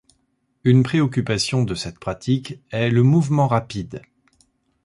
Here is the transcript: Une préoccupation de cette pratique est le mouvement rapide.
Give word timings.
Une 0.63 0.81
préoccupation 0.81 1.61
de 1.63 1.75
cette 1.75 1.99
pratique 1.99 2.59
est 2.71 2.89
le 2.89 3.03
mouvement 3.03 3.45
rapide. 3.47 4.01